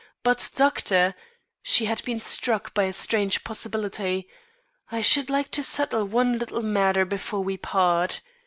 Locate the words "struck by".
2.19-2.85